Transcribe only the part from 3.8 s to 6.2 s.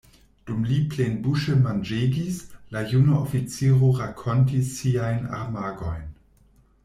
rakontis siajn armagojn.